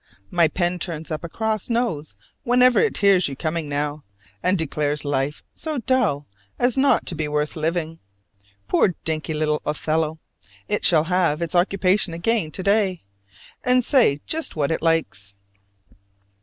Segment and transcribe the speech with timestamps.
[0.31, 4.03] My pen turns up a cross nose whenever it hears you coming now,
[4.41, 6.25] and declares life so dull
[6.57, 7.99] as not to be worth living.
[8.67, 10.17] Poor dinky little Othello!
[10.67, 13.03] it shall have its occupation again to day,
[13.63, 15.35] and say just what it likes.